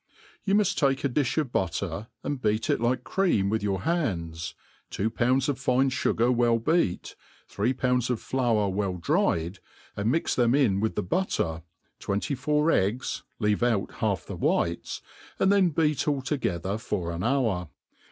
[0.45, 4.55] 'YOU muft take a difli of butter, and beat it like cream Wfdi your hands,
[4.89, 7.15] two pounds of fine fugar well beat,
[7.47, 9.59] three pounds of flour well dried,
[9.95, 11.61] and mix them in with the butter,
[11.99, 15.03] twenty* four eggs, leave out half the whites,
[15.37, 17.69] and then beat all toge« ther for an hour.